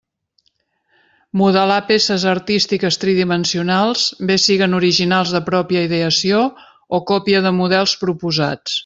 Modelar 1.41 1.75
peces 1.89 2.25
artístiques 2.31 2.97
tridimensionals 3.03 4.07
bé 4.31 4.39
siguen 4.47 4.75
originals 4.81 5.35
de 5.37 5.43
pròpia 5.53 5.85
ideació 5.89 6.41
o 7.01 7.05
còpia 7.13 7.47
de 7.49 7.53
models 7.63 7.95
proposats. 8.07 8.79